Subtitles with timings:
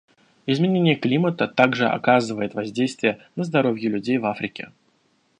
[0.47, 4.71] Изменение климата также оказывает воздействие на здоровье людей в Африке.